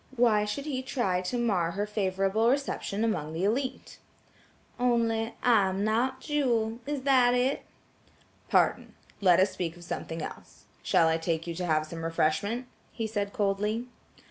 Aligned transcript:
Why 0.15 0.45
should 0.45 0.65
he 0.65 0.81
try 0.81 1.21
to 1.21 1.37
mar 1.37 1.73
her 1.73 1.85
favorable 1.85 2.49
reception 2.49 3.03
among 3.03 3.33
the 3.33 3.43
élite. 3.43 3.97
"Only, 4.79 5.35
I 5.43 5.69
am 5.69 5.83
not 5.83 6.21
Jewel; 6.21 6.79
is 6.87 7.03
that 7.03 7.35
it?" 7.35 7.61
"Pardon. 8.49 8.95
Let 9.21 9.39
us 9.39 9.51
speak 9.51 9.77
of 9.77 9.83
something 9.83 10.23
else. 10.23 10.63
Shall 10.81 11.07
I 11.07 11.17
take 11.17 11.45
you 11.45 11.53
to 11.53 11.67
have 11.67 11.85
some 11.85 12.03
refreshment?" 12.03 12.65
he 12.91 13.05
said 13.05 13.31
coldly. 13.31 13.85